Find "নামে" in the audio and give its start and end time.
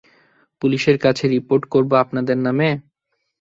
2.45-2.69